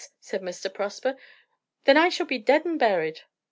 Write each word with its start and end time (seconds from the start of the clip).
said 0.19 0.41
Mr. 0.41 0.73
Prosper. 0.73 1.15
"Then 1.83 1.95
I 1.95 2.09
shall 2.09 2.25
be 2.25 2.39
dead 2.39 2.65
and 2.65 2.79
buried." 2.79 3.21